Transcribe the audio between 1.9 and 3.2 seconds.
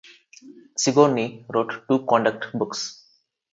conduct books.